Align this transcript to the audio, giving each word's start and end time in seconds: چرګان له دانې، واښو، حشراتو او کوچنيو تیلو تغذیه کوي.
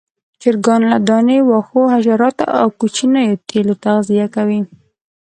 چرګان 0.41 0.81
له 0.91 0.97
دانې، 1.07 1.37
واښو، 1.49 1.81
حشراتو 1.93 2.45
او 2.61 2.67
کوچنيو 2.79 3.41
تیلو 3.49 3.73
تغذیه 3.83 4.27
کوي. 4.35 4.59